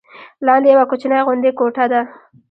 [0.45, 2.01] لاندې یوه کوچنۍ غوندې کوټه ده.